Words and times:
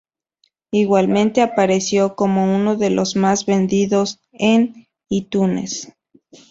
Igualmente 0.71 1.43
apareció 1.43 2.15
como 2.15 2.55
uno 2.55 2.75
de 2.75 2.89
los 2.89 3.15
más 3.15 3.45
vendidos 3.45 4.19
en 4.31 4.87
Itunes. 5.09 5.93